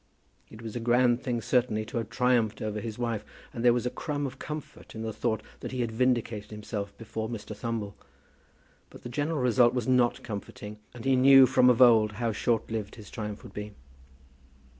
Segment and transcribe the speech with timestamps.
[0.49, 3.85] It was a grand thing certainly to have triumphed over his wife, and there was
[3.85, 7.55] a crumb of comfort in the thought that he had vindicated himself before Mr.
[7.55, 7.93] Thumble;
[8.89, 12.71] but the general result was not comforting, and he knew from of old how short
[12.71, 13.75] lived his triumph would be.